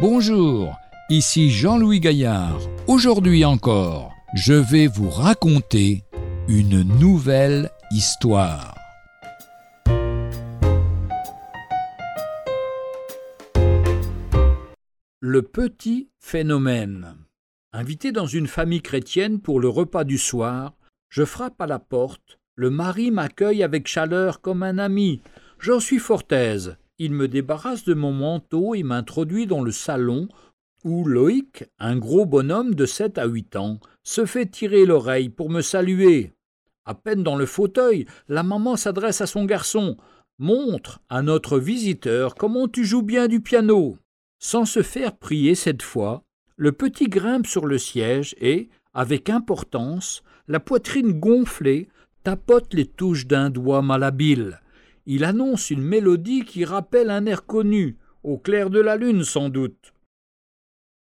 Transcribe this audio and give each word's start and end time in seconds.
Bonjour, 0.00 0.78
ici 1.10 1.50
Jean-Louis 1.50 2.00
Gaillard. 2.00 2.58
Aujourd'hui 2.86 3.44
encore, 3.44 4.14
je 4.32 4.54
vais 4.54 4.86
vous 4.86 5.10
raconter 5.10 6.04
une 6.48 6.80
nouvelle 6.98 7.68
histoire. 7.90 8.74
Le 15.20 15.42
petit 15.42 16.08
phénomène. 16.18 17.16
Invité 17.74 18.10
dans 18.10 18.26
une 18.26 18.46
famille 18.46 18.80
chrétienne 18.80 19.38
pour 19.38 19.60
le 19.60 19.68
repas 19.68 20.04
du 20.04 20.16
soir, 20.16 20.72
je 21.10 21.26
frappe 21.26 21.60
à 21.60 21.66
la 21.66 21.78
porte. 21.78 22.38
Le 22.54 22.70
mari 22.70 23.10
m'accueille 23.10 23.62
avec 23.62 23.86
chaleur 23.86 24.40
comme 24.40 24.62
un 24.62 24.78
ami. 24.78 25.20
J'en 25.58 25.78
suis 25.78 25.98
fort 25.98 26.24
aise. 26.30 26.78
Il 27.02 27.14
me 27.14 27.28
débarrasse 27.28 27.84
de 27.84 27.94
mon 27.94 28.12
manteau 28.12 28.74
et 28.74 28.82
m'introduit 28.82 29.46
dans 29.46 29.62
le 29.62 29.70
salon 29.70 30.28
où 30.84 31.06
Loïc, 31.06 31.64
un 31.78 31.96
gros 31.96 32.26
bonhomme 32.26 32.74
de 32.74 32.84
sept 32.84 33.16
à 33.16 33.24
huit 33.24 33.56
ans, 33.56 33.80
se 34.02 34.26
fait 34.26 34.44
tirer 34.44 34.84
l'oreille 34.84 35.30
pour 35.30 35.48
me 35.48 35.62
saluer. 35.62 36.34
À 36.84 36.92
peine 36.92 37.22
dans 37.22 37.36
le 37.36 37.46
fauteuil, 37.46 38.04
la 38.28 38.42
maman 38.42 38.76
s'adresse 38.76 39.22
à 39.22 39.26
son 39.26 39.46
garçon. 39.46 39.96
Montre 40.38 41.00
à 41.08 41.22
notre 41.22 41.58
visiteur 41.58 42.34
comment 42.34 42.68
tu 42.68 42.84
joues 42.84 43.02
bien 43.02 43.28
du 43.28 43.40
piano. 43.40 43.96
Sans 44.38 44.66
se 44.66 44.82
faire 44.82 45.16
prier 45.16 45.54
cette 45.54 45.82
fois, 45.82 46.22
le 46.56 46.72
petit 46.72 47.08
grimpe 47.08 47.46
sur 47.46 47.64
le 47.64 47.78
siège 47.78 48.36
et, 48.42 48.68
avec 48.92 49.30
importance, 49.30 50.22
la 50.48 50.60
poitrine 50.60 51.18
gonflée, 51.18 51.88
tapote 52.24 52.74
les 52.74 52.84
touches 52.84 53.26
d'un 53.26 53.48
doigt 53.48 53.80
malhabile. 53.80 54.60
Il 55.06 55.24
annonce 55.24 55.70
une 55.70 55.82
mélodie 55.82 56.44
qui 56.44 56.64
rappelle 56.64 57.10
un 57.10 57.26
air 57.26 57.46
connu, 57.46 57.96
au 58.22 58.38
clair 58.38 58.70
de 58.70 58.80
la 58.80 58.96
lune 58.96 59.24
sans 59.24 59.48
doute. 59.48 59.92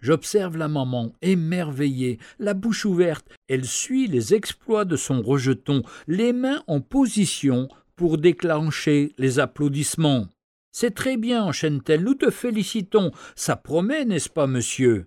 J'observe 0.00 0.56
la 0.56 0.66
maman, 0.66 1.12
émerveillée, 1.22 2.18
la 2.40 2.54
bouche 2.54 2.84
ouverte. 2.84 3.28
Elle 3.48 3.64
suit 3.64 4.08
les 4.08 4.34
exploits 4.34 4.84
de 4.84 4.96
son 4.96 5.22
rejeton, 5.22 5.82
les 6.08 6.32
mains 6.32 6.64
en 6.66 6.80
position 6.80 7.68
pour 7.94 8.18
déclencher 8.18 9.12
les 9.16 9.38
applaudissements. 9.38 10.26
C'est 10.72 10.94
très 10.94 11.16
bien, 11.16 11.44
enchaîne-t-elle, 11.44 12.02
nous 12.02 12.14
te 12.14 12.30
félicitons. 12.30 13.12
Ça 13.36 13.54
promet, 13.54 14.04
n'est-ce 14.04 14.30
pas, 14.30 14.48
monsieur? 14.48 15.06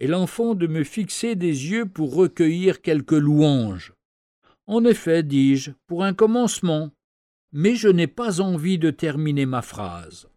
Et 0.00 0.06
l'enfant 0.06 0.54
de 0.54 0.66
me 0.66 0.84
fixer 0.84 1.34
des 1.34 1.70
yeux 1.70 1.86
pour 1.86 2.14
recueillir 2.14 2.82
quelques 2.82 3.12
louanges. 3.12 3.94
En 4.66 4.84
effet, 4.84 5.22
dis-je, 5.22 5.70
pour 5.86 6.04
un 6.04 6.12
commencement. 6.12 6.90
Mais 7.52 7.74
je 7.74 7.88
n'ai 7.88 8.06
pas 8.06 8.40
envie 8.40 8.78
de 8.78 8.90
terminer 8.90 9.46
ma 9.46 9.62
phrase. 9.62 10.28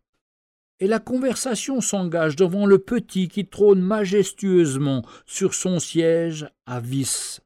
Et 0.80 0.88
la 0.88 1.00
conversation 1.00 1.80
s'engage 1.80 2.36
devant 2.36 2.66
le 2.66 2.80
petit 2.80 3.28
qui 3.28 3.46
trône 3.46 3.82
majestueusement 3.82 5.04
sur 5.26 5.54
son 5.54 5.80
siège 5.80 6.48
à 6.66 6.80
vis. 6.80 7.42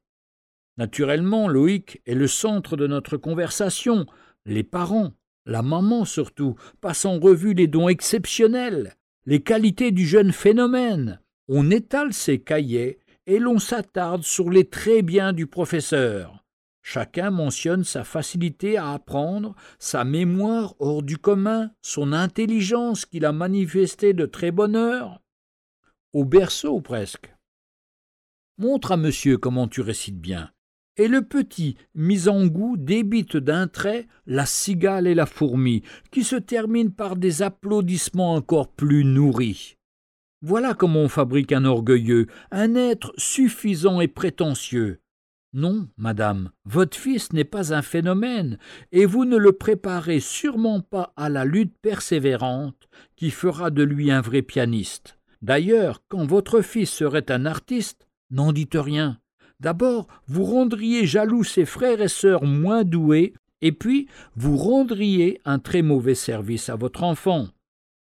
Naturellement, 0.78 1.48
Loïc 1.48 2.00
est 2.06 2.14
le 2.14 2.26
centre 2.26 2.76
de 2.76 2.86
notre 2.86 3.16
conversation. 3.16 4.06
Les 4.46 4.62
parents, 4.62 5.12
la 5.44 5.62
maman 5.62 6.04
surtout, 6.04 6.56
passe 6.80 7.04
en 7.04 7.18
revue 7.18 7.52
les 7.52 7.66
dons 7.66 7.88
exceptionnels, 7.88 8.94
les 9.26 9.42
qualités 9.42 9.90
du 9.90 10.06
jeune 10.06 10.32
phénomène. 10.32 11.20
On 11.48 11.70
étale 11.70 12.12
ses 12.12 12.40
cahiers 12.40 12.98
et 13.26 13.38
l'on 13.38 13.58
s'attarde 13.58 14.22
sur 14.22 14.50
les 14.50 14.68
très 14.68 15.02
bien 15.02 15.32
du 15.32 15.46
professeur. 15.46 16.37
Chacun 16.90 17.30
mentionne 17.30 17.84
sa 17.84 18.02
facilité 18.02 18.78
à 18.78 18.92
apprendre, 18.92 19.54
sa 19.78 20.04
mémoire 20.04 20.74
hors 20.78 21.02
du 21.02 21.18
commun, 21.18 21.70
son 21.82 22.14
intelligence 22.14 23.04
qu'il 23.04 23.26
a 23.26 23.32
manifestée 23.32 24.14
de 24.14 24.24
très 24.24 24.52
bonne 24.52 24.74
heure. 24.74 25.20
Au 26.14 26.24
berceau 26.24 26.80
presque. 26.80 27.30
Montre 28.56 28.92
à 28.92 28.96
monsieur 28.96 29.36
comment 29.36 29.68
tu 29.68 29.82
récites 29.82 30.18
bien 30.18 30.50
et 30.96 31.08
le 31.08 31.22
petit, 31.22 31.76
mis 31.94 32.26
en 32.26 32.46
goût, 32.46 32.76
débite 32.78 33.36
d'un 33.36 33.68
trait 33.68 34.08
la 34.26 34.46
cigale 34.46 35.06
et 35.06 35.14
la 35.14 35.26
fourmi, 35.26 35.82
qui 36.10 36.24
se 36.24 36.36
terminent 36.36 36.90
par 36.90 37.16
des 37.16 37.42
applaudissements 37.42 38.34
encore 38.34 38.72
plus 38.72 39.04
nourris. 39.04 39.76
Voilà 40.40 40.72
comment 40.72 41.02
on 41.02 41.08
fabrique 41.08 41.52
un 41.52 41.66
orgueilleux, 41.66 42.28
un 42.50 42.74
être 42.74 43.12
suffisant 43.18 44.00
et 44.00 44.08
prétentieux. 44.08 45.02
Non, 45.52 45.88
madame, 45.96 46.50
votre 46.64 46.96
fils 46.96 47.32
n'est 47.32 47.44
pas 47.44 47.72
un 47.72 47.82
phénomène, 47.82 48.58
et 48.92 49.06
vous 49.06 49.24
ne 49.24 49.36
le 49.36 49.52
préparez 49.52 50.20
sûrement 50.20 50.80
pas 50.80 51.12
à 51.16 51.28
la 51.28 51.44
lutte 51.44 51.76
persévérante 51.80 52.88
qui 53.16 53.30
fera 53.30 53.70
de 53.70 53.82
lui 53.82 54.10
un 54.10 54.20
vrai 54.20 54.42
pianiste. 54.42 55.18
D'ailleurs, 55.40 56.02
quand 56.08 56.26
votre 56.26 56.60
fils 56.60 56.90
serait 56.90 57.30
un 57.30 57.46
artiste, 57.46 58.06
n'en 58.30 58.52
dites 58.52 58.76
rien, 58.76 59.18
D'abord, 59.60 60.06
vous 60.28 60.44
rendriez 60.44 61.04
jaloux 61.04 61.42
ses 61.42 61.64
frères 61.64 62.00
et 62.00 62.08
sœurs 62.08 62.44
moins 62.44 62.84
doués, 62.84 63.34
et 63.60 63.72
puis 63.72 64.06
vous 64.36 64.56
rendriez 64.56 65.40
un 65.44 65.58
très 65.58 65.82
mauvais 65.82 66.14
service 66.14 66.68
à 66.68 66.76
votre 66.76 67.02
enfant. 67.02 67.48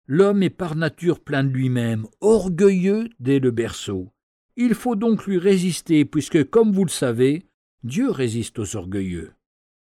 L'homme 0.07 0.43
est 0.43 0.51
par 0.51 0.75
nature 0.75 1.21
plein 1.21 1.45
de 1.45 1.51
lui-même, 1.51 2.07
orgueilleux 2.21 3.09
dès 3.21 3.39
le 3.39 3.53
berceau. 3.53 4.11
Il 4.61 4.75
faut 4.75 4.97
donc 4.97 5.25
lui 5.25 5.39
résister, 5.39 6.05
puisque, 6.05 6.51
comme 6.51 6.73
vous 6.73 6.85
le 6.85 6.91
savez, 6.91 7.45
Dieu 7.85 8.11
résiste 8.11 8.59
aux 8.59 8.75
orgueilleux. 8.75 9.31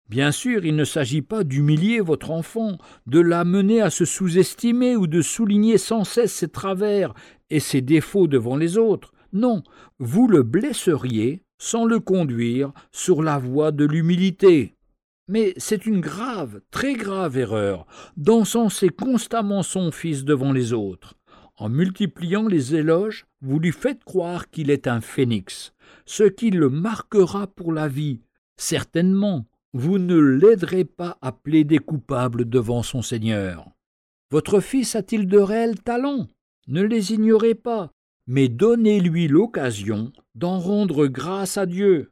Bien 0.08 0.32
sûr, 0.32 0.64
il 0.64 0.78
ne 0.78 0.86
s'agit 0.86 1.22
pas 1.22 1.44
d'humilier 1.44 2.00
votre 2.00 2.32
enfant, 2.32 2.78
de 3.06 3.20
l'amener 3.20 3.82
à 3.82 3.90
se 3.90 4.06
sous-estimer 4.06 4.96
ou 4.96 5.06
de 5.06 5.22
souligner 5.22 5.78
sans 5.78 6.06
cesse 6.06 6.32
ses 6.32 6.48
travers 6.48 7.14
et 7.50 7.60
ses 7.60 7.82
défauts 7.82 8.28
devant 8.28 8.56
les 8.56 8.78
autres. 8.78 9.12
Non, 9.34 9.64
vous 10.00 10.30
le 10.30 10.44
blesseriez 10.44 11.44
sans 11.58 11.84
le 11.84 12.00
conduire 12.00 12.72
sur 12.94 13.22
la 13.22 13.40
voie 13.40 13.74
de 13.74 13.84
l'humilité. 13.84 14.78
Mais 15.28 15.54
c'est 15.58 15.86
une 15.86 16.00
grave, 16.00 16.62
très 16.72 16.94
grave 16.94 17.38
erreur 17.38 17.86
d'encenser 18.16 18.88
constamment 18.88 19.62
son 19.62 19.92
fils 19.92 20.24
devant 20.24 20.54
les 20.54 20.72
autres. 20.72 21.16
En 21.58 21.70
multipliant 21.70 22.48
les 22.48 22.76
éloges, 22.76 23.26
vous 23.42 23.60
lui 23.60 23.72
faites 23.72 24.04
croire 24.04 24.50
qu'il 24.50 24.72
est 24.72 24.88
un 24.88 25.02
phénix, 25.02 25.74
ce 26.06 26.24
qui 26.24 26.50
le 26.50 26.70
marquera 26.70 27.48
pour 27.48 27.72
la 27.72 27.88
vie. 27.88 28.22
Certainement, 28.58 29.46
vous 29.74 30.00
ne 30.00 30.18
l'aiderez 30.18 30.86
pas 30.86 31.18
à 31.22 31.32
plaider 31.32 31.80
coupable 31.80 32.50
devant 32.50 32.84
son 32.84 33.02
Seigneur. 33.02 33.70
Votre 34.32 34.60
fils 34.62 34.96
a-t-il 34.96 35.28
de 35.28 35.38
réels 35.38 35.80
talents? 35.80 36.28
Ne 36.68 36.82
les 36.82 37.14
ignorez 37.14 37.56
pas, 37.56 37.92
mais 38.26 38.48
donnez-lui 38.48 39.28
l'occasion 39.28 40.12
d'en 40.34 40.58
rendre 40.60 41.08
grâce 41.08 41.58
à 41.58 41.66
Dieu. 41.66 42.12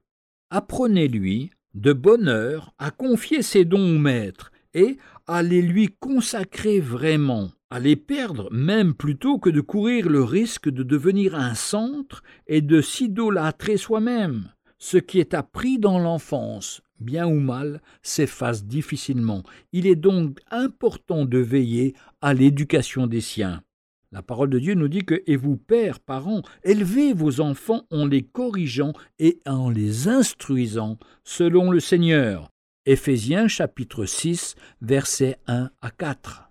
Apprenez-lui 0.50 1.51
de 1.74 1.94
bonne 1.94 2.28
heure 2.28 2.74
à 2.78 2.91
confier 2.91 3.41
ses 3.41 3.66
dons 3.66 3.96
au 3.96 4.00
Maître 4.00 4.51
et 4.74 4.97
à 5.25 5.41
les 5.41 5.62
lui 5.62 5.90
consacrer 6.00 6.80
vraiment, 6.80 7.51
à 7.71 7.79
les 7.79 7.95
perdre 7.95 8.49
même 8.51 8.93
plutôt 8.93 9.39
que 9.39 9.49
de 9.49 9.61
courir 9.61 10.09
le 10.09 10.23
risque 10.23 10.69
de 10.69 10.83
devenir 10.83 11.35
un 11.35 11.55
centre 11.55 12.21
et 12.45 12.61
de 12.61 12.81
s'idolâtrer 12.81 13.77
soi-même. 13.77 14.49
Ce 14.77 14.97
qui 14.97 15.19
est 15.19 15.33
appris 15.33 15.79
dans 15.79 15.97
l'enfance, 15.97 16.81
bien 16.99 17.25
ou 17.25 17.39
mal, 17.39 17.81
s'efface 18.01 18.65
difficilement. 18.65 19.43
Il 19.71 19.87
est 19.87 19.95
donc 19.95 20.39
important 20.51 21.25
de 21.25 21.37
veiller 21.37 21.95
à 22.19 22.33
l'éducation 22.33 23.07
des 23.07 23.21
siens. 23.21 23.63
La 24.11 24.21
parole 24.21 24.49
de 24.49 24.59
Dieu 24.59 24.73
nous 24.73 24.89
dit 24.89 25.05
que, 25.05 25.23
et 25.25 25.38
vous, 25.38 25.55
pères, 25.55 26.01
parents, 26.01 26.41
élevez 26.65 27.13
vos 27.13 27.39
enfants 27.39 27.85
en 27.89 28.06
les 28.06 28.24
corrigeant 28.24 28.91
et 29.19 29.39
en 29.45 29.69
les 29.69 30.09
instruisant 30.09 30.97
selon 31.24 31.71
le 31.71 31.79
Seigneur. 31.79 32.50
Éphésiens 32.85 33.47
chapitre 33.47 34.06
6, 34.06 34.56
versets 34.81 35.38
1 35.47 35.69
à 35.81 35.91
4. 35.91 36.50